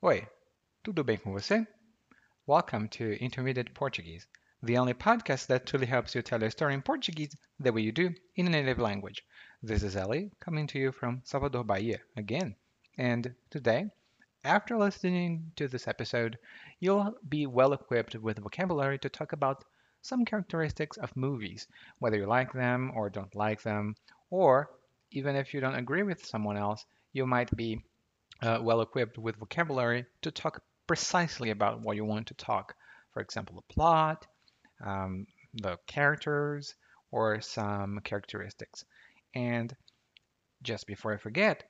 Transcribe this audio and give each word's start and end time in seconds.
Oi, 0.00 0.24
tudo 0.84 1.02
bem 1.02 1.16
com 1.18 1.32
você? 1.32 1.66
Welcome 2.46 2.86
to 2.90 3.20
Intermediate 3.20 3.74
Portuguese, 3.74 4.28
the 4.62 4.78
only 4.78 4.94
podcast 4.94 5.48
that 5.48 5.66
truly 5.66 5.86
helps 5.86 6.14
you 6.14 6.22
tell 6.22 6.40
your 6.40 6.52
story 6.52 6.74
in 6.74 6.82
Portuguese 6.82 7.36
the 7.58 7.72
way 7.72 7.82
you 7.82 7.90
do 7.90 8.14
in 8.36 8.46
a 8.46 8.50
native 8.50 8.78
language. 8.78 9.26
This 9.60 9.82
is 9.82 9.96
Ellie 9.96 10.30
coming 10.38 10.68
to 10.68 10.78
you 10.78 10.92
from 10.92 11.22
Salvador, 11.24 11.64
Bahia 11.64 11.98
again. 12.16 12.54
And 12.96 13.34
today, 13.50 13.90
after 14.44 14.78
listening 14.78 15.50
to 15.56 15.66
this 15.66 15.88
episode, 15.88 16.38
you'll 16.78 17.16
be 17.28 17.48
well 17.48 17.72
equipped 17.72 18.14
with 18.14 18.38
vocabulary 18.38 19.00
to 19.00 19.08
talk 19.08 19.32
about 19.32 19.64
some 20.02 20.24
characteristics 20.24 20.96
of 20.98 21.16
movies, 21.16 21.66
whether 21.98 22.18
you 22.18 22.26
like 22.26 22.52
them 22.52 22.92
or 22.94 23.10
don't 23.10 23.34
like 23.34 23.62
them, 23.62 23.96
or 24.30 24.70
even 25.10 25.34
if 25.34 25.52
you 25.52 25.60
don't 25.60 25.74
agree 25.74 26.04
with 26.04 26.24
someone 26.24 26.56
else, 26.56 26.86
you 27.12 27.26
might 27.26 27.50
be 27.56 27.82
uh, 28.42 28.58
well 28.62 28.80
equipped 28.80 29.18
with 29.18 29.36
vocabulary 29.36 30.06
to 30.22 30.30
talk 30.30 30.62
precisely 30.86 31.50
about 31.50 31.80
what 31.80 31.96
you 31.96 32.04
want 32.04 32.28
to 32.28 32.34
talk. 32.34 32.74
For 33.12 33.20
example, 33.20 33.56
the 33.56 33.74
plot, 33.74 34.24
um, 34.84 35.26
the 35.54 35.78
characters, 35.86 36.74
or 37.10 37.40
some 37.40 38.00
characteristics. 38.04 38.84
And 39.34 39.74
just 40.62 40.86
before 40.86 41.14
I 41.14 41.16
forget, 41.16 41.64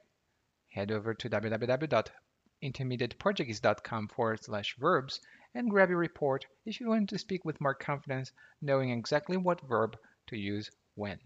head 0.73 0.91
over 0.91 1.15
to 1.15 1.31
www.intermediateportuguese.com 1.31 4.09
forward 4.09 4.45
slash 4.45 4.77
verbs 4.79 5.21
and 5.55 5.71
grab 5.71 5.89
your 5.89 5.99
report 5.99 6.45
if 6.67 6.81
you 6.81 6.89
want 6.89 7.09
to 7.11 7.19
speak 7.19 7.45
with 7.45 7.61
more 7.61 7.75
confidence, 7.75 8.33
knowing 8.61 8.91
exactly 8.91 9.37
what 9.37 9.61
verb 9.69 9.97
to 10.29 10.37
use 10.37 10.69
when. 10.95 11.19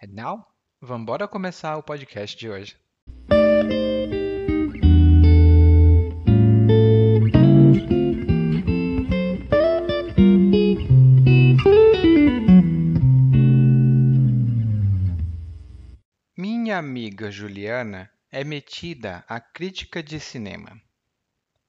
And 0.00 0.14
now, 0.14 0.46
vamos 0.80 1.18
começar 1.30 1.76
o 1.76 1.82
podcast 1.82 2.38
de 2.38 2.48
hoje. 2.48 2.76
Amiga 17.12 17.30
Juliana 17.30 18.10
é 18.30 18.42
metida 18.42 19.22
à 19.28 19.38
crítica 19.38 20.02
de 20.02 20.18
cinema. 20.18 20.80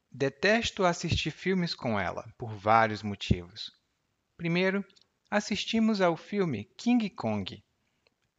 Detesto 0.09 0.85
assistir 0.85 1.31
filmes 1.31 1.75
com 1.75 1.99
ela, 1.99 2.33
por 2.37 2.55
vários 2.55 3.03
motivos. 3.03 3.69
Primeiro, 4.37 4.85
assistimos 5.29 5.99
ao 5.99 6.15
filme 6.15 6.63
King 6.77 7.09
Kong. 7.09 7.61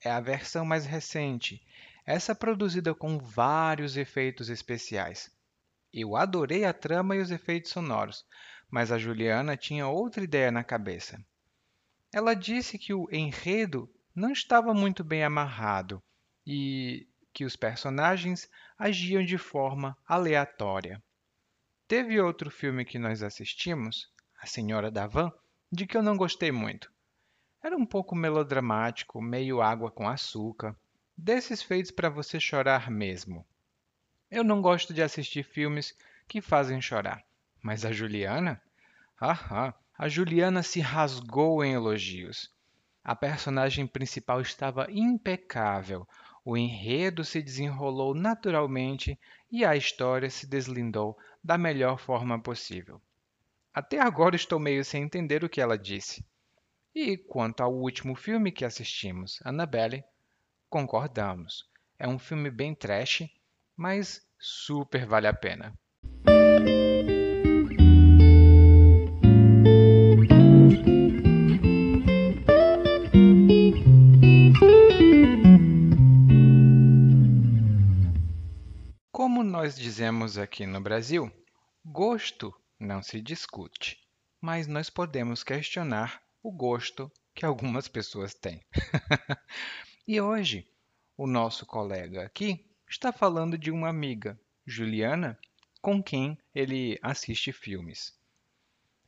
É 0.03 0.11
a 0.11 0.19
versão 0.19 0.65
mais 0.65 0.87
recente, 0.87 1.63
essa 2.07 2.35
produzida 2.35 2.95
com 2.95 3.19
vários 3.19 3.99
efeitos 3.99 4.49
especiais. 4.49 5.31
Eu 5.93 6.17
adorei 6.17 6.65
a 6.65 6.73
trama 6.73 7.15
e 7.17 7.21
os 7.21 7.31
efeitos 7.31 7.71
sonoros, 7.71 8.25
mas 8.71 8.91
a 8.91 8.97
Juliana 8.97 9.59
tinha 9.59 9.87
outra 9.87 10.25
ideia 10.25 10.51
na 10.51 10.65
cabeça. 10.65 11.23
Ela 12.11 12.33
disse 12.33 12.79
que 12.79 12.95
o 12.95 13.07
enredo 13.13 13.93
não 14.15 14.33
estava 14.33 14.73
muito 14.73 15.05
bem 15.05 15.23
amarrado 15.23 16.03
e 16.47 17.09
que 17.33 17.45
os 17.45 17.57
personagens 17.57 18.49
agiam 18.79 19.25
de 19.25 19.37
forma 19.37 19.97
aleatória. 20.07 21.03
Teve 21.89 22.21
outro 22.21 22.51
filme 22.51 22.85
que 22.85 22.99
nós 22.99 23.23
assistimos, 23.23 24.11
A 24.41 24.47
Senhora 24.47 24.91
da 24.91 25.07
Van, 25.07 25.33
de 25.71 25.87
que 25.87 25.97
eu 25.97 26.03
não 26.03 26.17
gostei 26.17 26.53
muito. 26.53 26.93
Era 27.63 27.77
um 27.77 27.87
pouco 27.87 28.15
melodramático, 28.15 29.21
meio 29.21 29.61
água 29.61 29.91
com 29.91 30.09
açúcar, 30.09 30.77
desses 31.17 31.63
feitos 31.63 31.91
para 31.91 32.09
você 32.09 32.39
chorar 32.39 32.91
mesmo. 32.91 33.47
Eu 34.31 34.45
não 34.45 34.61
gosto 34.61 34.93
de 34.93 35.03
assistir 35.03 35.45
filmes 35.45 35.97
que 36.29 36.41
fazem 36.41 36.81
chorar, 36.81 37.25
mas 37.63 37.85
a 37.85 37.93
Juliana? 37.93 38.61
Ah, 39.21 39.75
a 39.97 40.09
Juliana 40.09 40.63
se 40.63 40.81
rasgou 40.81 41.65
em 41.65 41.73
elogios. 41.73 42.53
A 43.03 43.15
personagem 43.15 43.87
principal 43.87 44.41
estava 44.41 44.87
impecável, 44.91 46.09
o 46.45 46.57
enredo 46.57 47.25
se 47.25 47.41
desenrolou 47.41 48.15
naturalmente 48.15 49.19
e 49.51 49.65
a 49.65 49.75
história 49.75 50.29
se 50.29 50.47
deslindou 50.47 51.17
da 51.43 51.57
melhor 51.57 51.99
forma 51.99 52.39
possível. 52.41 53.01
Até 53.73 53.99
agora 53.99 54.37
estou 54.37 54.59
meio 54.59 54.85
sem 54.85 55.03
entender 55.03 55.43
o 55.43 55.49
que 55.49 55.61
ela 55.61 55.79
disse. 55.79 56.25
E 56.95 57.17
quanto 57.17 57.63
ao 57.63 57.75
último 57.75 58.15
filme 58.15 58.53
que 58.53 58.65
assistimos, 58.65 59.41
Annabelle, 59.45 60.05
concordamos. 60.69 61.69
É 61.99 62.07
um 62.07 62.19
filme 62.19 62.51
bem 62.51 62.75
trash, 62.75 63.29
mas 63.77 64.21
super 64.39 65.07
vale 65.07 65.27
a 65.27 65.33
pena. 65.33 65.75
Nós 79.65 79.77
dizemos 79.77 80.37
aqui 80.37 80.67
no 80.67 80.79
Brasil, 80.79 81.33
gosto 81.83 82.55
não 82.79 83.03
se 83.03 83.19
discute, 83.19 83.99
mas 84.39 84.67
nós 84.67 84.91
podemos 84.91 85.43
questionar 85.43 86.23
o 86.43 86.53
gosto 86.53 87.11
que 87.35 87.47
algumas 87.47 87.89
pessoas 87.89 88.35
têm. 88.35 88.61
e 90.07 90.21
hoje, 90.21 90.69
o 91.17 91.27
nosso 91.27 91.65
colega 91.65 92.27
aqui 92.27 92.67
está 92.87 93.11
falando 93.11 93.57
de 93.57 93.71
uma 93.71 93.89
amiga, 93.89 94.39
Juliana, 94.67 95.39
com 95.81 96.03
quem 96.03 96.37
ele 96.55 96.99
assiste 97.01 97.51
filmes. 97.51 98.13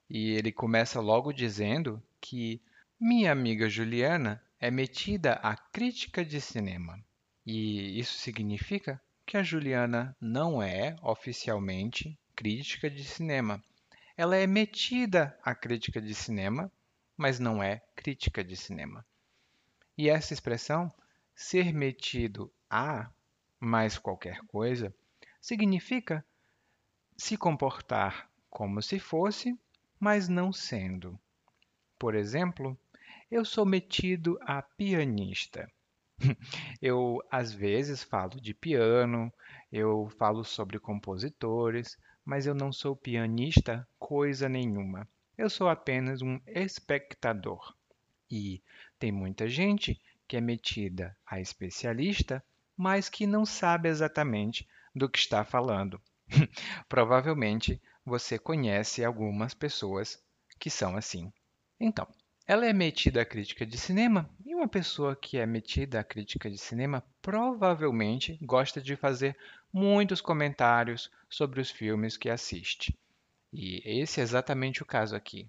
E 0.08 0.30
ele 0.30 0.50
começa 0.50 1.02
logo 1.02 1.34
dizendo 1.34 2.02
que 2.18 2.62
minha 2.98 3.30
amiga 3.30 3.68
Juliana 3.68 4.42
é 4.58 4.70
metida 4.70 5.34
à 5.34 5.54
crítica 5.54 6.24
de 6.24 6.40
cinema. 6.40 6.98
E 7.44 8.00
isso 8.00 8.16
significa 8.16 8.98
que 9.26 9.36
a 9.36 9.42
Juliana 9.42 10.16
não 10.20 10.62
é 10.62 10.94
oficialmente 11.02 12.16
crítica 12.36 12.88
de 12.88 13.02
cinema. 13.02 13.60
Ela 14.16 14.36
é 14.36 14.46
metida 14.46 15.36
à 15.42 15.52
crítica 15.52 16.00
de 16.00 16.14
cinema, 16.14 16.70
mas 17.16 17.40
não 17.40 17.60
é 17.60 17.82
crítica 17.96 18.44
de 18.44 18.56
cinema. 18.56 19.04
E 19.98 20.08
essa 20.08 20.32
expressão, 20.32 20.92
ser 21.34 21.74
metido 21.74 22.52
a 22.70 23.10
mais 23.58 23.98
qualquer 23.98 24.38
coisa, 24.46 24.94
significa 25.40 26.24
se 27.16 27.36
comportar 27.36 28.30
como 28.48 28.80
se 28.80 29.00
fosse, 29.00 29.58
mas 29.98 30.28
não 30.28 30.52
sendo. 30.52 31.18
Por 31.98 32.14
exemplo, 32.14 32.78
eu 33.28 33.44
sou 33.44 33.66
metido 33.66 34.38
a 34.42 34.62
pianista. 34.62 35.68
Eu, 36.80 37.22
às 37.30 37.52
vezes, 37.52 38.02
falo 38.02 38.40
de 38.40 38.54
piano, 38.54 39.32
eu 39.70 40.08
falo 40.18 40.44
sobre 40.44 40.78
compositores, 40.78 41.98
mas 42.24 42.46
eu 42.46 42.54
não 42.54 42.72
sou 42.72 42.96
pianista 42.96 43.86
coisa 43.98 44.48
nenhuma. 44.48 45.08
Eu 45.36 45.50
sou 45.50 45.68
apenas 45.68 46.22
um 46.22 46.40
espectador. 46.46 47.74
E 48.30 48.62
tem 48.98 49.12
muita 49.12 49.48
gente 49.48 50.00
que 50.26 50.36
é 50.36 50.40
metida 50.40 51.16
a 51.26 51.40
especialista, 51.40 52.42
mas 52.76 53.08
que 53.08 53.26
não 53.26 53.46
sabe 53.46 53.88
exatamente 53.88 54.66
do 54.94 55.08
que 55.08 55.18
está 55.18 55.44
falando. 55.44 56.00
Provavelmente 56.88 57.80
você 58.04 58.38
conhece 58.38 59.04
algumas 59.04 59.54
pessoas 59.54 60.20
que 60.58 60.70
são 60.70 60.96
assim. 60.96 61.32
Então, 61.78 62.08
ela 62.46 62.66
é 62.66 62.72
metida 62.72 63.22
à 63.22 63.24
crítica 63.24 63.66
de 63.66 63.76
cinema 63.76 64.28
uma 64.56 64.66
pessoa 64.66 65.14
que 65.14 65.36
é 65.36 65.44
metida 65.44 66.00
à 66.00 66.04
crítica 66.04 66.50
de 66.50 66.56
cinema 66.56 67.04
provavelmente 67.20 68.38
gosta 68.40 68.80
de 68.80 68.96
fazer 68.96 69.36
muitos 69.70 70.22
comentários 70.22 71.10
sobre 71.28 71.60
os 71.60 71.70
filmes 71.70 72.16
que 72.16 72.30
assiste. 72.30 72.98
E 73.52 73.82
esse 73.84 74.18
é 74.18 74.22
exatamente 74.22 74.82
o 74.82 74.86
caso 74.86 75.14
aqui. 75.14 75.46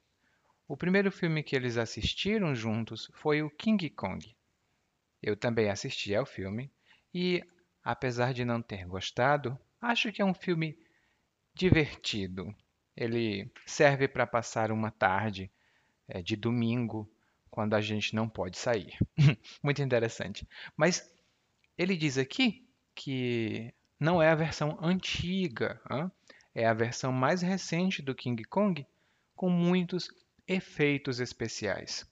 O 0.68 0.76
primeiro 0.76 1.10
filme 1.10 1.42
que 1.42 1.56
eles 1.56 1.78
assistiram 1.78 2.54
juntos 2.54 3.10
foi 3.14 3.42
o 3.42 3.50
King 3.50 3.90
Kong. 3.90 4.36
Eu 5.24 5.38
também 5.38 5.70
assisti 5.70 6.14
ao 6.14 6.26
filme 6.26 6.70
e, 7.14 7.42
apesar 7.81 8.34
de 8.34 8.44
não 8.44 8.62
ter 8.62 8.86
gostado, 8.86 9.58
acho 9.80 10.12
que 10.12 10.22
é 10.22 10.26
um 10.26 10.34
filme 10.34 10.78
divertido. 11.54 12.54
Ele 12.96 13.50
serve 13.66 14.06
para 14.08 14.28
passar 14.28 14.70
uma 14.70 14.92
tarde 14.92 15.50
é, 16.10 16.22
de 16.22 16.36
domingo, 16.36 17.10
quando 17.57 17.74
a 17.74 17.81
gente 17.81 18.13
não 18.13 18.30
pode 18.30 18.56
sair. 18.56 18.95
Muito 19.63 19.81
interessante. 19.81 20.48
Mas 20.75 21.12
ele 21.75 21.98
diz 21.98 22.15
aqui 22.15 22.63
que 22.94 23.74
não 24.00 24.21
é 24.21 24.30
a 24.30 24.36
versão 24.36 24.77
antiga, 24.80 25.81
hein? 25.89 26.12
é 26.54 26.68
a 26.68 26.74
versão 26.75 27.12
mais 27.12 27.42
recente 27.42 28.00
do 28.00 28.13
King 28.13 28.44
Kong, 28.44 28.86
com 29.36 29.50
muitos 29.50 30.07
efeitos 30.48 31.19
especiais. 31.19 32.06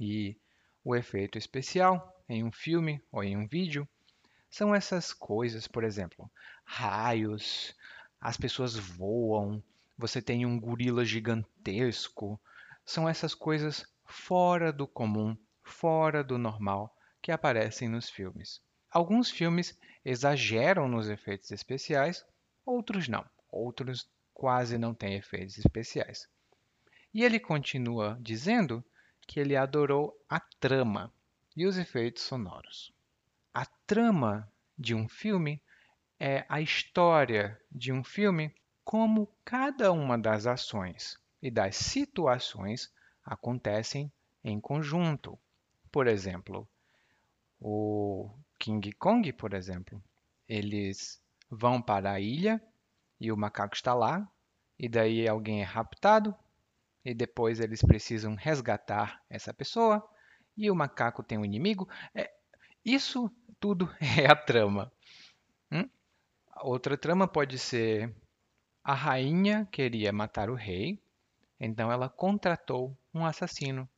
E 0.00 0.36
o 0.82 0.96
efeito 0.96 1.38
especial 1.38 2.20
em 2.28 2.42
um 2.42 2.50
filme 2.50 3.00
ou 3.12 3.22
em 3.22 3.36
um 3.36 3.46
vídeo 3.46 3.88
são 4.50 4.74
essas 4.74 5.12
coisas, 5.12 5.68
por 5.68 5.84
exemplo, 5.84 6.28
raios, 6.64 7.76
as 8.20 8.36
pessoas 8.36 8.74
voam, 8.74 9.62
você 9.96 10.20
tem 10.20 10.44
um 10.44 10.58
gorila 10.58 11.04
gigantesco. 11.04 12.40
São 12.84 13.08
essas 13.08 13.36
coisas 13.36 13.93
fora 14.14 14.72
do 14.72 14.86
comum, 14.86 15.36
fora 15.62 16.22
do 16.22 16.38
normal 16.38 16.96
que 17.20 17.32
aparecem 17.32 17.88
nos 17.88 18.08
filmes. 18.08 18.62
Alguns 18.88 19.28
filmes 19.28 19.76
exageram 20.04 20.88
nos 20.88 21.08
efeitos 21.08 21.50
especiais, 21.50 22.24
outros 22.64 23.08
não. 23.08 23.28
Outros 23.50 24.08
quase 24.32 24.78
não 24.78 24.94
têm 24.94 25.16
efeitos 25.16 25.58
especiais. 25.58 26.28
E 27.12 27.24
ele 27.24 27.40
continua 27.40 28.16
dizendo 28.20 28.84
que 29.26 29.40
ele 29.40 29.56
adorou 29.56 30.16
a 30.28 30.38
trama 30.38 31.12
e 31.56 31.66
os 31.66 31.76
efeitos 31.76 32.22
sonoros. 32.22 32.94
A 33.52 33.66
trama 33.86 34.50
de 34.78 34.94
um 34.94 35.08
filme 35.08 35.60
é 36.20 36.46
a 36.48 36.60
história 36.60 37.60
de 37.70 37.92
um 37.92 38.02
filme, 38.04 38.54
como 38.84 39.34
cada 39.44 39.90
uma 39.92 40.16
das 40.16 40.46
ações 40.46 41.18
e 41.42 41.50
das 41.50 41.76
situações 41.76 42.92
acontecem 43.24 44.12
em 44.42 44.60
conjunto. 44.60 45.38
Por 45.90 46.06
exemplo, 46.06 46.68
o 47.60 48.30
King 48.58 48.92
Kong, 48.92 49.32
por 49.32 49.54
exemplo, 49.54 50.02
eles 50.48 51.22
vão 51.50 51.80
para 51.80 52.12
a 52.12 52.20
ilha 52.20 52.62
e 53.20 53.32
o 53.32 53.36
macaco 53.36 53.74
está 53.74 53.94
lá, 53.94 54.28
e 54.78 54.88
daí 54.88 55.26
alguém 55.26 55.62
é 55.62 55.64
raptado, 55.64 56.34
e 57.04 57.14
depois 57.14 57.60
eles 57.60 57.80
precisam 57.80 58.34
resgatar 58.34 59.22
essa 59.30 59.54
pessoa, 59.54 60.06
e 60.56 60.70
o 60.70 60.74
macaco 60.74 61.22
tem 61.22 61.38
um 61.38 61.44
inimigo. 61.44 61.88
É, 62.14 62.30
isso 62.84 63.30
tudo 63.60 63.88
é 64.18 64.30
a 64.30 64.36
trama. 64.36 64.92
Hum? 65.70 65.88
Outra 66.56 66.96
trama 66.98 67.26
pode 67.26 67.58
ser 67.58 68.14
a 68.82 68.92
rainha 68.92 69.66
queria 69.72 70.12
matar 70.12 70.50
o 70.50 70.54
rei, 70.54 71.00
então 71.58 71.90
ela 71.90 72.08
contratou 72.08 72.94
um 73.14 73.24
assassino. 73.24 73.88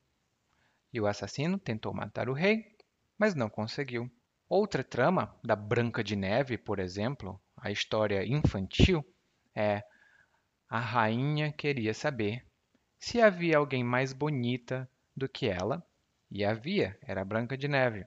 E 0.93 1.01
o 1.01 1.07
assassino 1.07 1.59
tentou 1.59 1.95
matar 1.95 2.29
o 2.29 2.35
rei, 2.35 2.77
mas 3.19 3.35
não 3.35 3.49
conseguiu. 3.49 4.11
Outra 4.49 4.85
trama, 4.85 5.35
da 5.43 5.57
Branca 5.57 6.05
de 6.05 6.15
Neve, 6.15 6.57
por 6.59 6.79
exemplo, 6.79 7.41
a 7.57 7.71
história 7.71 8.25
infantil, 8.25 9.05
é 9.55 9.83
a 10.69 10.79
rainha 10.79 11.53
queria 11.53 11.95
saber 11.95 12.47
se 12.99 13.21
havia 13.21 13.59
alguém 13.59 13.83
mais 13.83 14.13
bonita 14.13 14.89
do 15.17 15.29
que 15.29 15.49
ela, 15.49 15.85
e 16.31 16.45
havia, 16.45 16.99
era 17.03 17.23
a 17.23 17.25
Branca 17.25 17.57
de 17.57 17.69
Neve. 17.69 18.05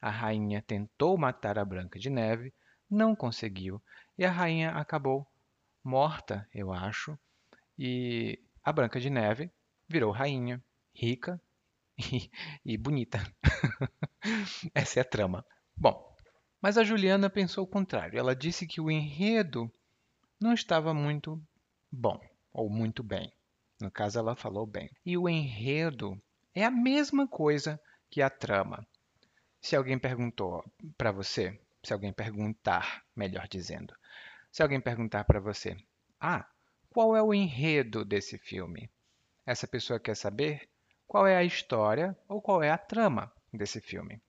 A 0.00 0.10
rainha 0.10 0.62
tentou 0.62 1.16
matar 1.16 1.58
a 1.58 1.64
Branca 1.64 1.98
de 1.98 2.10
Neve, 2.10 2.52
não 2.88 3.16
conseguiu, 3.16 3.82
e 4.16 4.24
a 4.24 4.30
rainha 4.30 4.70
acabou 4.72 5.26
morta, 5.82 6.48
eu 6.54 6.72
acho, 6.72 7.18
e 7.78 8.38
a 8.62 8.72
Branca 8.72 9.00
de 9.00 9.10
Neve 9.10 9.50
virou 9.92 10.10
rainha, 10.10 10.62
rica 10.94 11.40
e, 11.98 12.30
e 12.64 12.76
bonita. 12.78 13.20
Essa 14.74 15.00
é 15.00 15.02
a 15.02 15.04
trama. 15.04 15.44
Bom, 15.76 16.16
mas 16.60 16.78
a 16.78 16.84
Juliana 16.84 17.28
pensou 17.28 17.64
o 17.64 17.68
contrário. 17.68 18.18
Ela 18.18 18.34
disse 18.34 18.66
que 18.66 18.80
o 18.80 18.90
enredo 18.90 19.70
não 20.40 20.54
estava 20.54 20.94
muito 20.94 21.40
bom, 21.90 22.18
ou 22.52 22.70
muito 22.70 23.02
bem. 23.02 23.30
No 23.80 23.90
caso, 23.90 24.18
ela 24.18 24.34
falou 24.34 24.66
bem. 24.66 24.90
E 25.04 25.18
o 25.18 25.28
enredo 25.28 26.20
é 26.54 26.64
a 26.64 26.70
mesma 26.70 27.28
coisa 27.28 27.80
que 28.08 28.22
a 28.22 28.30
trama. 28.30 28.86
Se 29.60 29.76
alguém 29.76 29.98
perguntou 29.98 30.64
para 30.96 31.12
você, 31.12 31.60
se 31.82 31.92
alguém 31.92 32.12
perguntar, 32.12 33.04
melhor 33.14 33.46
dizendo, 33.48 33.94
se 34.50 34.62
alguém 34.62 34.80
perguntar 34.80 35.24
para 35.24 35.40
você, 35.40 35.76
ah, 36.20 36.46
qual 36.90 37.16
é 37.16 37.22
o 37.22 37.34
enredo 37.34 38.04
desse 38.04 38.38
filme? 38.38 38.90
Essa 39.44 39.66
pessoa 39.66 39.98
quer 39.98 40.14
saber 40.14 40.68
qual 41.06 41.26
é 41.26 41.36
a 41.36 41.44
história 41.44 42.16
ou 42.28 42.40
qual 42.40 42.62
é 42.62 42.70
a 42.70 42.78
trama 42.78 43.32
desse 43.52 43.80
filme. 43.80 44.20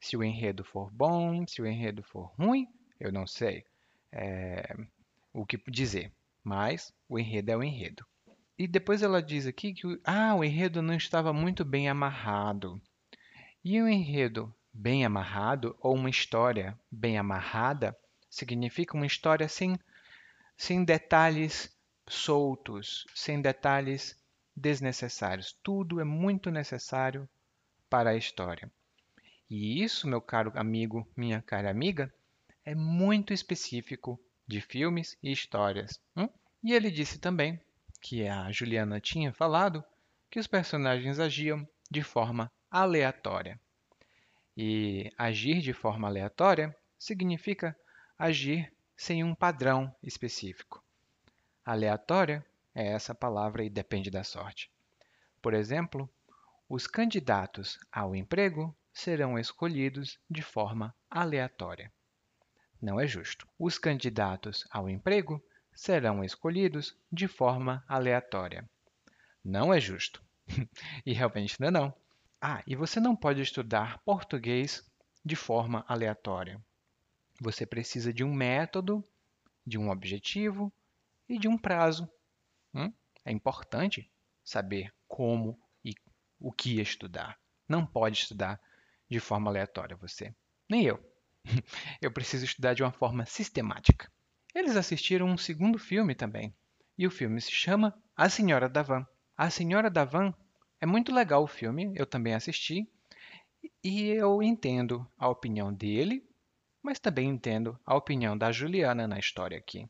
Se 0.00 0.16
o 0.16 0.24
enredo 0.24 0.64
for 0.64 0.90
bom, 0.90 1.46
se 1.46 1.60
o 1.60 1.66
enredo 1.66 2.02
for 2.02 2.32
ruim, 2.38 2.66
eu 2.98 3.12
não 3.12 3.26
sei 3.26 3.64
é, 4.10 4.76
o 5.32 5.44
que 5.44 5.58
dizer. 5.70 6.12
Mas 6.42 6.92
o 7.08 7.18
enredo 7.18 7.50
é 7.50 7.56
o 7.56 7.62
enredo. 7.62 8.06
E 8.58 8.66
depois 8.66 9.02
ela 9.02 9.22
diz 9.22 9.46
aqui 9.46 9.72
que 9.72 10.00
ah, 10.02 10.34
o 10.34 10.42
enredo 10.42 10.82
não 10.82 10.94
estava 10.94 11.32
muito 11.32 11.64
bem 11.64 11.88
amarrado. 11.88 12.80
E 13.62 13.80
o 13.80 13.88
enredo 13.88 14.52
bem 14.72 15.04
amarrado, 15.04 15.76
ou 15.80 15.94
uma 15.94 16.10
história 16.10 16.78
bem 16.90 17.18
amarrada, 17.18 17.96
significa 18.30 18.96
uma 18.96 19.06
história 19.06 19.48
sem, 19.48 19.78
sem 20.56 20.84
detalhes 20.84 21.76
soltos, 22.08 23.06
sem 23.14 23.40
detalhes 23.40 24.17
desnecessários. 24.58 25.56
Tudo 25.62 26.00
é 26.00 26.04
muito 26.04 26.50
necessário 26.50 27.28
para 27.88 28.10
a 28.10 28.16
história. 28.16 28.70
E 29.48 29.82
isso, 29.82 30.06
meu 30.06 30.20
caro 30.20 30.52
amigo, 30.54 31.08
minha 31.16 31.40
cara 31.40 31.70
amiga, 31.70 32.12
é 32.64 32.74
muito 32.74 33.32
específico 33.32 34.20
de 34.46 34.60
filmes 34.60 35.16
e 35.22 35.32
histórias. 35.32 35.98
Hum? 36.16 36.28
E 36.62 36.74
ele 36.74 36.90
disse 36.90 37.18
também 37.18 37.60
que 38.00 38.26
a 38.26 38.50
Juliana 38.52 39.00
tinha 39.00 39.32
falado 39.32 39.82
que 40.30 40.38
os 40.38 40.46
personagens 40.46 41.18
agiam 41.18 41.66
de 41.90 42.02
forma 42.02 42.52
aleatória. 42.70 43.58
E 44.56 45.10
agir 45.16 45.60
de 45.60 45.72
forma 45.72 46.08
aleatória 46.08 46.76
significa 46.98 47.76
agir 48.18 48.72
sem 48.96 49.22
um 49.22 49.34
padrão 49.34 49.94
específico. 50.02 50.82
Aleatória 51.64 52.44
é 52.78 52.86
essa 52.92 53.12
palavra 53.12 53.64
e 53.64 53.68
depende 53.68 54.08
da 54.08 54.22
sorte. 54.22 54.70
Por 55.42 55.52
exemplo, 55.52 56.08
os 56.68 56.86
candidatos 56.86 57.76
ao 57.90 58.14
emprego 58.14 58.72
serão 58.92 59.36
escolhidos 59.36 60.16
de 60.30 60.42
forma 60.42 60.94
aleatória. 61.10 61.92
Não 62.80 63.00
é 63.00 63.06
justo. 63.06 63.48
Os 63.58 63.78
candidatos 63.78 64.64
ao 64.70 64.88
emprego 64.88 65.44
serão 65.74 66.22
escolhidos 66.22 66.96
de 67.10 67.26
forma 67.26 67.84
aleatória. 67.88 68.68
Não 69.44 69.74
é 69.74 69.80
justo. 69.80 70.22
e 71.04 71.12
realmente 71.12 71.60
não 71.60 71.68
é 71.68 71.70
não. 71.72 71.94
Ah, 72.40 72.62
e 72.64 72.76
você 72.76 73.00
não 73.00 73.16
pode 73.16 73.42
estudar 73.42 73.98
português 74.04 74.88
de 75.24 75.34
forma 75.34 75.84
aleatória. 75.88 76.62
Você 77.40 77.66
precisa 77.66 78.12
de 78.12 78.22
um 78.22 78.32
método, 78.32 79.04
de 79.66 79.76
um 79.76 79.90
objetivo 79.90 80.72
e 81.28 81.38
de 81.38 81.48
um 81.48 81.58
prazo. 81.58 82.08
Hum? 82.74 82.92
É 83.24 83.32
importante 83.32 84.10
saber 84.44 84.92
como 85.06 85.58
e 85.84 85.92
o 86.40 86.52
que 86.52 86.80
estudar. 86.80 87.38
Não 87.68 87.84
pode 87.84 88.18
estudar 88.18 88.60
de 89.08 89.20
forma 89.20 89.50
aleatória 89.50 89.96
você. 89.96 90.34
Nem 90.68 90.84
eu. 90.84 90.98
Eu 92.00 92.12
preciso 92.12 92.44
estudar 92.44 92.74
de 92.74 92.82
uma 92.82 92.92
forma 92.92 93.24
sistemática. 93.26 94.10
Eles 94.54 94.76
assistiram 94.76 95.26
um 95.26 95.38
segundo 95.38 95.78
filme 95.78 96.14
também. 96.14 96.54
E 96.96 97.06
o 97.06 97.10
filme 97.10 97.40
se 97.40 97.52
chama 97.52 97.94
A 98.16 98.28
Senhora 98.28 98.68
da 98.68 98.82
Van. 98.82 99.06
A 99.36 99.50
Senhora 99.50 99.90
da 99.90 100.04
Van 100.04 100.34
é 100.80 100.86
muito 100.86 101.12
legal 101.12 101.42
o 101.42 101.48
filme, 101.48 101.92
eu 101.94 102.06
também 102.06 102.34
assisti. 102.34 102.88
E 103.82 104.08
eu 104.08 104.42
entendo 104.42 105.06
a 105.16 105.28
opinião 105.28 105.72
dele, 105.72 106.26
mas 106.82 106.98
também 106.98 107.28
entendo 107.28 107.78
a 107.84 107.96
opinião 107.96 108.36
da 108.36 108.50
Juliana 108.50 109.06
na 109.06 109.18
história 109.18 109.58
aqui. 109.58 109.88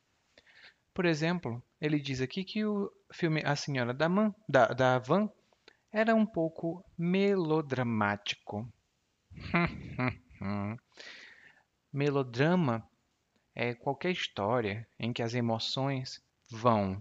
Por 0.99 1.07
exemplo, 1.07 1.63
ele 1.81 2.01
diz 2.01 2.21
aqui 2.21 2.43
que 2.43 2.65
o 2.65 2.93
filme 3.13 3.41
A 3.45 3.55
Senhora 3.55 3.95
da, 3.95 4.09
Man, 4.09 4.35
da, 4.49 4.67
da 4.67 4.99
Van 4.99 5.31
era 5.93 6.13
um 6.13 6.27
pouco 6.27 6.85
melodramático. 6.99 8.69
Melodrama 11.93 12.85
é 13.55 13.75
qualquer 13.75 14.11
história 14.11 14.89
em 14.99 15.13
que 15.13 15.23
as 15.23 15.35
emoções 15.35 16.21
vão 16.51 17.01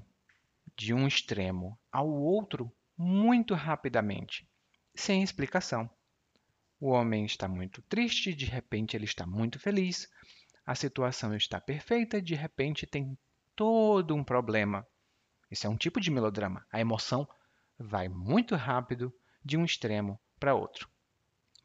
de 0.75 0.93
um 0.93 1.07
extremo 1.07 1.75
ao 1.91 2.07
outro 2.07 2.71
muito 2.95 3.55
rapidamente, 3.55 4.47
sem 4.93 5.23
explicação. 5.23 5.89
O 6.79 6.89
homem 6.89 7.25
está 7.25 7.47
muito 7.47 7.81
triste, 7.81 8.35
de 8.35 8.45
repente 8.45 8.95
ele 8.95 9.05
está 9.05 9.25
muito 9.25 9.57
feliz. 9.59 10.07
A 10.63 10.75
situação 10.75 11.35
está 11.35 11.59
perfeita, 11.59 12.21
de 12.21 12.35
repente 12.35 12.85
tem 12.85 13.17
todo 13.57 14.15
um 14.15 14.23
problema. 14.23 14.87
Isso 15.49 15.65
é 15.65 15.69
um 15.69 15.75
tipo 15.75 15.99
de 15.99 16.11
melodrama. 16.11 16.65
A 16.71 16.79
emoção 16.79 17.27
vai 17.77 18.07
muito 18.07 18.55
rápido 18.55 19.11
de 19.43 19.57
um 19.57 19.65
extremo 19.65 20.21
para 20.39 20.53
outro. 20.53 20.87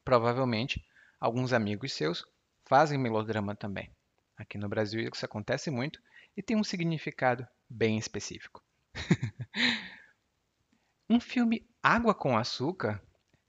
Provavelmente, 0.03 0.85
alguns 1.21 1.53
amigos 1.53 1.93
seus 1.93 2.25
fazem 2.65 2.99
melodrama 2.99 3.55
também. 3.55 3.95
Aqui 4.37 4.57
no 4.57 4.69
Brasil 4.69 5.01
isso 5.01 5.25
acontece 5.25 5.71
muito 5.71 6.01
e 6.35 6.43
tem 6.43 6.57
um 6.57 6.65
significado 6.65 7.47
bem 7.69 7.99
específico. 7.99 8.65
um 11.11 11.21
filme 11.21 11.69
Água 11.83 12.15
com 12.15 12.39
Açúcar, 12.39 13.03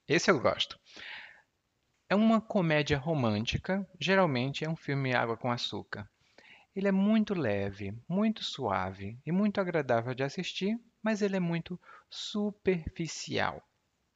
esse 0.05 0.29
eu 0.29 0.39
gosto. 0.39 0.77
É 2.09 2.15
uma 2.15 2.41
comédia 2.41 2.97
romântica, 2.97 3.87
geralmente 3.99 4.65
é 4.65 4.69
um 4.69 4.75
filme 4.75 5.15
Água 5.15 5.37
com 5.37 5.49
Açúcar. 5.49 6.09
Ele 6.75 6.87
é 6.87 6.91
muito 6.91 7.33
leve, 7.33 7.93
muito 8.07 8.43
suave 8.43 9.17
e 9.25 9.31
muito 9.31 9.61
agradável 9.61 10.13
de 10.13 10.23
assistir, 10.23 10.79
mas 11.01 11.21
ele 11.21 11.35
é 11.35 11.39
muito 11.39 11.79
superficial. 12.09 13.61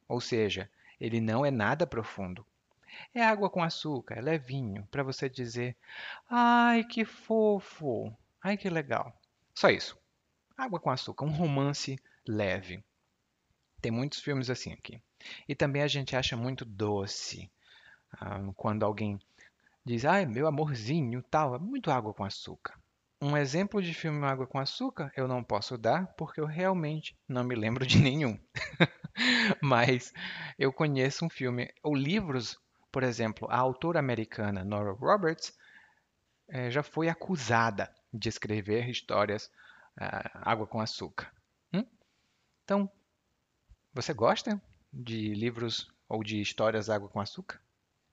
Ou 0.08 0.20
seja, 0.20 0.68
ele 1.00 1.20
não 1.20 1.44
é 1.44 1.50
nada 1.50 1.86
profundo. 1.86 2.44
É 3.14 3.22
água 3.22 3.48
com 3.48 3.62
açúcar, 3.62 4.16
é 4.16 4.20
levinho, 4.20 4.86
para 4.90 5.02
você 5.02 5.28
dizer: 5.28 5.76
ai, 6.28 6.82
que 6.84 7.04
fofo, 7.04 8.12
ai, 8.42 8.56
que 8.56 8.68
legal. 8.68 9.14
Só 9.54 9.68
isso. 9.70 9.96
Água 10.56 10.80
com 10.80 10.90
açúcar, 10.90 11.24
um 11.24 11.30
romance 11.30 12.00
leve. 12.26 12.82
Tem 13.80 13.92
muitos 13.92 14.20
filmes 14.20 14.50
assim 14.50 14.72
aqui. 14.72 15.00
E 15.48 15.54
também 15.54 15.82
a 15.82 15.88
gente 15.88 16.16
acha 16.16 16.36
muito 16.36 16.64
doce 16.64 17.50
ah, 18.12 18.40
quando 18.56 18.84
alguém 18.84 19.20
diz, 19.88 20.04
ai, 20.04 20.26
meu 20.26 20.46
amorzinho, 20.46 21.22
tal, 21.22 21.54
é 21.54 21.58
muito 21.58 21.90
água 21.90 22.12
com 22.12 22.22
açúcar. 22.22 22.78
Um 23.20 23.36
exemplo 23.36 23.82
de 23.82 23.92
filme 23.94 24.24
Água 24.24 24.46
com 24.46 24.60
Açúcar 24.60 25.10
eu 25.16 25.26
não 25.26 25.42
posso 25.42 25.76
dar 25.76 26.06
porque 26.14 26.40
eu 26.40 26.46
realmente 26.46 27.18
não 27.26 27.42
me 27.42 27.56
lembro 27.56 27.84
de 27.84 27.98
nenhum. 27.98 28.38
Mas 29.60 30.12
eu 30.56 30.72
conheço 30.72 31.24
um 31.24 31.30
filme, 31.30 31.72
ou 31.82 31.96
livros, 31.96 32.56
por 32.92 33.02
exemplo, 33.02 33.48
a 33.50 33.56
autora 33.56 33.98
americana 33.98 34.62
Nora 34.62 34.92
Roberts 34.92 35.52
eh, 36.48 36.70
já 36.70 36.82
foi 36.82 37.08
acusada 37.08 37.92
de 38.12 38.28
escrever 38.28 38.88
histórias 38.88 39.50
ah, 39.96 40.52
água 40.52 40.66
com 40.66 40.80
açúcar. 40.80 41.32
Hum? 41.72 41.84
Então, 42.62 42.88
você 43.92 44.14
gosta 44.14 44.62
de 44.92 45.34
livros 45.34 45.90
ou 46.08 46.22
de 46.22 46.40
histórias 46.40 46.88
água 46.88 47.08
com 47.08 47.20
açúcar? 47.20 47.60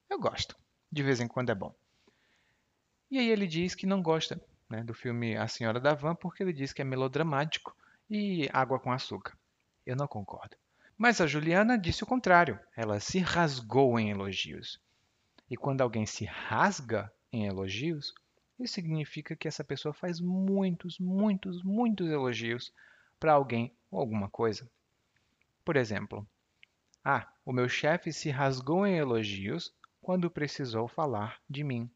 Eu 0.10 0.20
gosto. 0.20 0.56
De 0.96 1.04
vez 1.04 1.20
em 1.20 1.28
quando 1.28 1.50
é 1.50 1.54
bom. 1.54 1.76
E 3.12 3.20
aí 3.20 3.30
ele 3.30 3.46
diz 3.46 3.76
que 3.76 3.86
não 3.86 4.02
gosta 4.02 4.42
né, 4.70 4.82
do 4.82 4.94
filme 4.94 5.36
A 5.36 5.46
Senhora 5.46 5.78
da 5.78 5.94
Van 5.94 6.16
porque 6.16 6.42
ele 6.42 6.54
diz 6.54 6.72
que 6.72 6.82
é 6.82 6.86
melodramático 6.86 7.76
e 8.10 8.48
água 8.54 8.80
com 8.80 8.94
açúcar. 8.94 9.38
Eu 9.86 9.98
não 9.98 10.08
concordo. 10.08 10.56
Mas 10.98 11.20
a 11.20 11.28
Juliana 11.28 11.78
disse 11.78 12.06
o 12.06 12.08
contrário. 12.08 12.58
Ela 12.78 13.02
se 13.02 13.20
rasgou 13.20 14.00
em 14.00 14.10
elogios. 14.10 14.80
E 15.52 15.58
quando 15.58 15.82
alguém 15.82 16.06
se 16.06 16.24
rasga 16.24 17.12
em 17.30 17.46
elogios, 17.46 18.14
isso 18.58 18.76
significa 18.76 19.36
que 19.36 19.50
essa 19.50 19.66
pessoa 19.66 19.94
faz 19.94 20.22
muitos, 20.22 20.98
muitos, 20.98 21.62
muitos 21.62 22.10
elogios 22.10 22.72
para 23.20 23.34
alguém 23.34 23.76
ou 23.92 24.00
alguma 24.00 24.30
coisa. 24.30 24.66
Por 25.66 25.76
exemplo, 25.76 26.26
ah, 27.04 27.28
o 27.44 27.52
meu 27.52 27.68
chefe 27.68 28.14
se 28.14 28.30
rasgou 28.30 28.88
em 28.88 28.96
elogios 28.96 29.76
quando 30.06 30.30
precisou 30.30 30.88
falar 30.88 31.42
de 31.50 31.64
mim. 31.64 31.90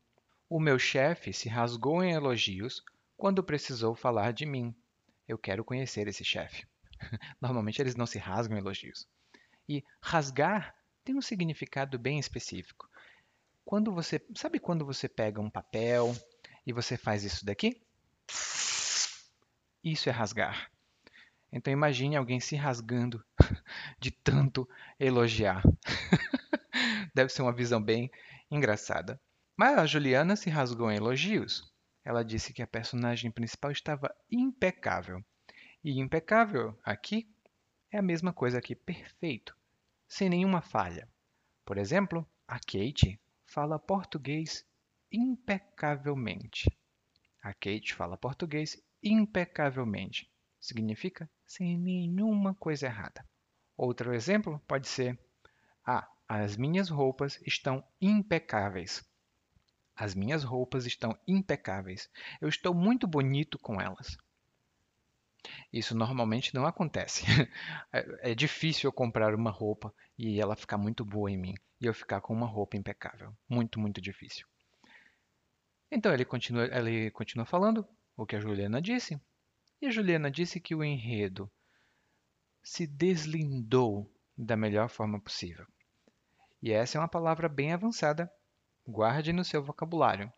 O 0.50 0.60
meu 0.60 0.80
chefe 0.80 1.32
se 1.32 1.48
rasgou 1.48 2.04
em 2.04 2.14
elogios 2.14 2.84
quando 3.16 3.44
precisou 3.44 3.94
falar 3.94 4.34
de 4.34 4.48
mim. 4.48 4.74
Eu 5.28 5.38
quero 5.38 5.64
conhecer 5.64 6.08
esse 6.08 6.26
chefe. 6.26 6.66
Normalmente 7.40 7.80
eles 7.80 7.96
não 7.96 8.08
se 8.08 8.18
rasgam 8.18 8.58
em 8.58 8.62
elogios. 8.62 9.08
E 9.70 9.84
rasgar 10.02 10.76
tem 11.06 11.16
um 11.16 11.22
significado 11.22 12.00
bem 12.00 12.18
específico. 12.18 12.90
Quando 13.64 13.94
você, 13.94 14.20
sabe 14.34 14.58
quando 14.58 14.84
você 14.84 15.08
pega 15.08 15.40
um 15.40 15.48
papel 15.48 16.12
e 16.66 16.74
você 16.74 16.98
faz 16.98 17.24
isso 17.24 17.46
daqui? 17.46 17.80
Isso 19.84 20.10
é 20.10 20.12
rasgar. 20.12 20.72
Então 21.52 21.72
imagine 21.72 22.16
alguém 22.16 22.40
se 22.40 22.56
rasgando 22.56 23.24
de 24.02 24.10
tanto 24.10 24.68
elogiar. 25.00 25.62
Deve 27.14 27.32
ser 27.32 27.42
uma 27.42 27.56
visão 27.56 27.82
bem 27.82 28.12
engraçada. 28.50 29.20
Mas 29.58 29.78
a 29.78 29.86
Juliana 29.86 30.36
se 30.36 30.50
rasgou 30.50 30.92
em 30.92 30.98
elogios. 30.98 31.70
Ela 32.04 32.24
disse 32.24 32.54
que 32.54 32.62
a 32.62 32.68
personagem 32.68 33.30
principal 33.30 33.72
estava 33.72 34.14
impecável. 34.32 35.24
E 35.84 36.00
impecável 36.00 36.78
aqui 36.84 37.30
é 37.92 37.98
a 37.98 38.02
mesma 38.02 38.34
coisa 38.34 38.62
que 38.62 38.76
perfeito, 38.76 39.56
sem 40.08 40.30
nenhuma 40.30 40.62
falha. 40.62 41.08
Por 41.66 41.78
exemplo, 41.78 42.28
a 42.48 42.60
Kate 42.60 43.20
fala 43.46 43.80
português 43.80 44.66
impecavelmente. 45.12 46.70
A 47.42 47.54
Kate 47.54 47.94
fala 47.94 48.18
português 48.18 48.82
impecavelmente. 49.04 50.32
Significa 50.60 51.30
sem 51.46 51.78
nenhuma 51.78 52.54
coisa 52.54 52.86
errada. 52.86 53.26
Outro 53.78 54.14
exemplo 54.14 54.60
pode 54.68 54.88
ser: 54.88 55.18
Ah, 55.86 56.08
as 56.30 56.56
minhas 56.56 56.90
roupas 56.90 57.42
estão 57.42 57.84
impecáveis. 58.00 59.04
As 59.96 60.14
minhas 60.14 60.44
roupas 60.44 60.86
estão 60.86 61.18
impecáveis. 61.28 62.08
Eu 62.40 62.48
estou 62.48 62.72
muito 62.72 63.08
bonito 63.08 63.58
com 63.58 63.82
elas. 63.82 64.16
Isso 65.74 65.98
normalmente 65.98 66.54
não 66.54 66.68
acontece. 66.68 67.26
É, 67.92 68.32
é 68.32 68.36
difícil 68.36 68.88
eu 68.88 68.94
comprar 68.94 69.34
uma 69.34 69.50
roupa 69.50 69.92
e 70.16 70.40
ela 70.40 70.56
ficar 70.56 70.78
muito 70.78 71.04
boa 71.04 71.32
em 71.32 71.38
mim 71.38 71.56
e 71.82 71.88
eu 71.88 71.94
ficar 71.94 72.22
com 72.22 72.32
uma 72.32 72.46
roupa 72.46 72.78
impecável. 72.78 73.36
Muito, 73.50 73.80
muito 73.80 74.00
difícil. 74.00 74.46
Então 75.90 76.14
ele 76.14 76.24
continua, 76.24 76.66
ele 76.66 77.10
continua 77.10 77.48
falando 77.48 77.88
o 78.16 78.28
que 78.28 78.36
a 78.36 78.40
Juliana 78.40 78.80
disse. 78.80 79.20
E 79.82 79.88
a 79.88 79.90
Juliana 79.90 80.30
disse 80.30 80.60
que 80.60 80.76
o 80.76 80.84
enredo 80.84 81.52
se 82.62 82.86
deslindou 82.86 84.14
da 84.38 84.56
melhor 84.56 84.90
forma 84.90 85.20
possível. 85.20 85.66
E 86.62 86.72
essa 86.72 86.98
é 86.98 87.02
uma 87.02 87.08
palavra 87.08 87.48
bem 87.48 87.74
avançada. 87.74 88.32
Guarde 88.88 89.32
no 89.32 89.46
seu 89.46 89.64
vocabulário. 89.64 90.32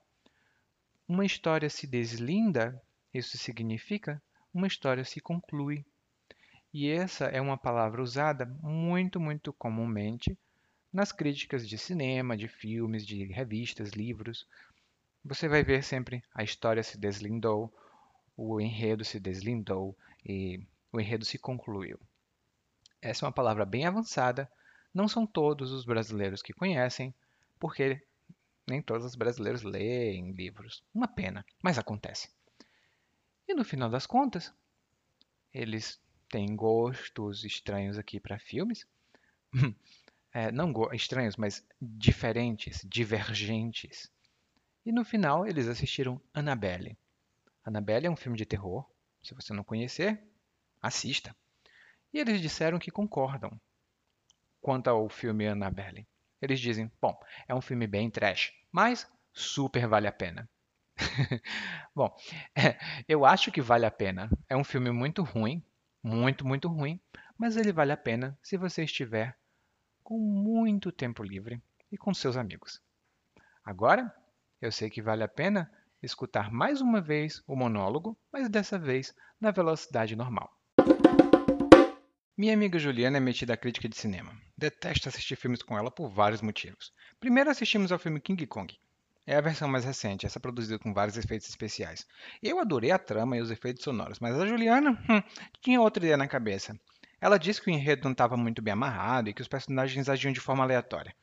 Uma 1.08 1.26
história 1.26 1.70
se 1.70 1.88
deslinda, 1.88 2.82
isso 3.14 3.38
significa 3.38 4.22
uma 4.54 4.68
história 4.68 5.04
se 5.04 5.20
conclui. 5.20 5.86
E 6.74 6.90
essa 6.90 7.26
é 7.26 7.42
uma 7.42 7.58
palavra 7.58 8.02
usada 8.02 8.46
muito, 8.62 9.20
muito 9.20 9.52
comumente 9.52 10.38
nas 10.92 11.12
críticas 11.12 11.68
de 11.68 11.78
cinema, 11.78 12.38
de 12.38 12.48
filmes, 12.48 13.06
de 13.06 13.26
revistas, 13.26 13.92
livros. 13.92 14.48
Você 15.24 15.48
vai 15.48 15.64
ver 15.64 15.84
sempre 15.84 16.24
a 16.34 16.44
história 16.44 16.84
se 16.84 16.98
deslindou, 16.98 17.74
o 18.36 18.60
enredo 18.60 19.04
se 19.04 19.20
deslindou 19.20 19.98
e 20.26 20.66
o 20.92 21.00
enredo 21.00 21.26
se 21.26 21.38
concluiu. 21.38 22.00
Essa 23.02 23.26
é 23.26 23.28
uma 23.28 23.34
palavra 23.34 23.66
bem 23.66 23.86
avançada, 23.86 24.50
não 24.94 25.08
são 25.08 25.26
todos 25.26 25.72
os 25.72 25.86
brasileiros 25.86 26.42
que 26.42 26.54
conhecem, 26.54 27.14
porque 27.60 28.02
nem 28.68 28.82
todos 28.82 29.06
os 29.06 29.16
brasileiros 29.16 29.64
leem 29.64 30.32
livros. 30.32 30.84
Uma 30.94 31.08
pena, 31.08 31.46
mas 31.62 31.78
acontece. 31.78 32.30
E 33.48 33.54
no 33.54 33.64
final 33.64 33.90
das 33.90 34.06
contas, 34.06 34.54
eles 35.54 36.02
têm 36.30 36.56
gostos 36.56 37.44
estranhos 37.44 37.98
aqui 37.98 38.20
para 38.20 38.40
filmes. 38.40 38.88
É, 40.34 40.50
não 40.50 40.72
estranhos, 40.94 41.36
mas 41.36 41.62
diferentes, 41.82 42.88
divergentes. 42.88 44.10
E 44.86 44.90
no 44.90 45.04
final, 45.04 45.46
eles 45.46 45.68
assistiram 45.68 46.22
Annabelle. 46.34 46.98
Annabelle 47.66 48.08
é 48.08 48.10
um 48.10 48.16
filme 48.16 48.38
de 48.38 48.46
terror. 48.46 48.90
Se 49.22 49.34
você 49.34 49.52
não 49.52 49.62
conhecer, 49.62 50.24
assista. 50.82 51.36
E 52.14 52.20
eles 52.20 52.40
disseram 52.40 52.80
que 52.80 52.90
concordam 52.90 53.60
quanto 54.62 54.90
ao 54.90 55.10
filme 55.10 55.48
Annabelle. 55.48 56.08
Eles 56.42 56.60
dizem, 56.60 56.92
bom, 57.02 57.18
é 57.48 57.54
um 57.54 57.62
filme 57.62 57.88
bem 57.88 58.10
trash, 58.10 58.54
mas 58.72 59.10
super 59.34 59.88
vale 59.88 60.08
a 60.08 60.12
pena. 60.12 60.50
Bom, 61.96 62.16
é, 62.56 62.78
eu 63.08 63.26
acho 63.26 63.52
que 63.52 63.62
vale 63.62 63.86
a 63.86 63.92
pena. 63.92 64.30
É 64.50 64.56
um 64.56 64.64
filme 64.64 64.92
muito 64.92 65.24
ruim, 65.24 65.64
muito, 66.04 66.46
muito 66.46 66.68
ruim, 66.68 67.00
mas 67.38 67.58
ele 67.58 67.72
vale 67.72 67.92
a 67.92 67.98
pena 67.98 68.38
se 68.42 68.58
você 68.58 68.84
estiver 68.84 69.38
com 70.04 70.18
muito 70.20 70.92
tempo 70.92 71.24
livre 71.24 71.62
e 71.92 71.98
com 71.98 72.14
seus 72.14 72.38
amigos. 72.38 72.82
Agora, 73.64 74.14
eu 74.60 74.72
sei 74.72 74.90
que 74.90 75.02
vale 75.02 75.24
a 75.24 75.28
pena 75.28 75.72
escutar 76.02 76.52
mais 76.52 76.82
uma 76.82 77.00
vez 77.00 77.44
o 77.48 77.56
monólogo, 77.56 78.18
mas 78.32 78.50
dessa 78.50 78.78
vez 78.78 79.14
na 79.40 79.52
velocidade 79.52 80.16
normal. 80.16 80.61
Minha 82.38 82.54
amiga 82.54 82.80
Juliana 82.80 83.18
é 83.18 83.20
metida 83.20 83.54
à 83.54 83.58
crítica 83.58 83.90
de 83.90 83.98
cinema. 83.98 84.32
Detesto 84.58 85.10
assistir 85.10 85.36
filmes 85.36 85.62
com 85.62 85.78
ela 85.78 85.92
por 85.92 86.08
vários 86.10 86.42
motivos. 86.42 86.94
Primeiro 87.20 87.50
assistimos 87.50 87.92
ao 87.92 88.00
filme 88.00 88.22
King 88.22 88.48
Kong. 88.48 88.74
É 89.28 89.36
a 89.36 89.42
versão 89.42 89.68
mais 89.68 89.84
recente, 89.84 90.26
essa 90.26 90.40
produzida 90.40 90.80
com 90.80 90.94
vários 90.94 91.18
efeitos 91.18 91.50
especiais. 91.50 92.08
Eu 92.42 92.60
adorei 92.60 92.90
a 92.90 92.98
trama 92.98 93.36
e 93.36 93.42
os 93.42 93.52
efeitos 93.52 93.84
sonoros, 93.84 94.20
mas 94.20 94.40
a 94.40 94.48
Juliana 94.48 94.92
hum, 95.10 95.22
tinha 95.62 95.82
outra 95.82 96.02
ideia 96.02 96.16
na 96.16 96.26
cabeça. 96.26 96.80
Ela 97.20 97.38
disse 97.38 97.62
que 97.62 97.70
o 97.70 97.74
enredo 97.74 98.06
não 98.06 98.14
estava 98.14 98.38
muito 98.38 98.62
bem 98.62 98.72
amarrado 98.72 99.30
e 99.30 99.34
que 99.34 99.42
os 99.42 99.48
personagens 99.50 100.08
agiam 100.08 100.32
de 100.32 100.40
forma 100.40 100.64
aleatória. 100.64 101.14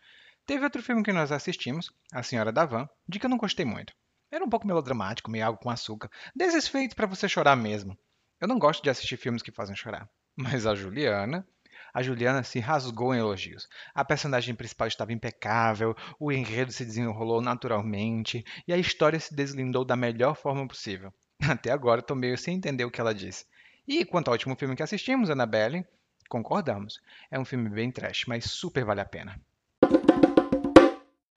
Teve 0.44 0.62
outro 0.62 0.82
filme 0.82 1.02
que 1.02 1.12
nós 1.12 1.32
assistimos, 1.32 1.90
A 2.12 2.22
Senhora 2.22 2.52
da 2.52 2.66
Van, 2.66 2.86
de 3.08 3.18
que 3.18 3.24
eu 3.24 3.30
não 3.30 3.38
gostei 3.38 3.64
muito. 3.64 3.94
Era 4.30 4.44
um 4.44 4.48
pouco 4.48 4.66
melodramático, 4.66 5.30
meio 5.30 5.46
algo 5.46 5.58
com 5.58 5.70
açúcar, 5.70 6.10
desses 6.36 6.68
feitos 6.68 6.94
para 6.94 7.06
você 7.06 7.26
chorar 7.26 7.56
mesmo. 7.56 7.98
Eu 8.38 8.46
não 8.46 8.58
gosto 8.58 8.82
de 8.82 8.90
assistir 8.90 9.16
filmes 9.16 9.42
que 9.42 9.50
fazem 9.50 9.74
chorar. 9.74 10.08
Mas 10.40 10.66
a 10.66 10.74
Juliana 10.74 11.44
A 11.92 12.00
Juliana 12.00 12.44
se 12.44 12.60
rasgou 12.60 13.12
em 13.12 13.18
elogios. 13.18 13.68
A 13.92 14.04
personagem 14.04 14.54
principal 14.54 14.86
estava 14.86 15.12
impecável, 15.12 15.96
o 16.16 16.30
enredo 16.30 16.70
se 16.70 16.84
desenrolou 16.84 17.40
naturalmente 17.40 18.44
e 18.66 18.72
a 18.72 18.76
história 18.78 19.18
se 19.18 19.34
deslindou 19.34 19.84
da 19.84 19.96
melhor 19.96 20.36
forma 20.36 20.68
possível. 20.68 21.12
Até 21.42 21.72
agora 21.72 22.00
estou 22.00 22.16
meio 22.16 22.38
sem 22.38 22.54
entender 22.54 22.84
o 22.84 22.90
que 22.90 23.00
ela 23.00 23.12
disse. 23.12 23.46
E 23.86 24.04
quanto 24.04 24.28
ao 24.28 24.34
último 24.34 24.54
filme 24.54 24.76
que 24.76 24.82
assistimos, 24.82 25.28
Annabelle, 25.28 25.84
concordamos. 26.28 27.02
É 27.32 27.38
um 27.38 27.44
filme 27.44 27.68
bem 27.68 27.90
trash, 27.90 28.26
mas 28.28 28.44
super 28.44 28.84
vale 28.84 29.00
a 29.00 29.04
pena. 29.04 29.40